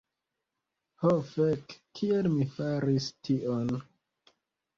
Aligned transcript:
"Ho 1.03 1.11
fek' 1.31 1.75
kiel 1.99 2.31
mi 2.39 2.49
faris 2.57 3.11
tion" 3.29 3.71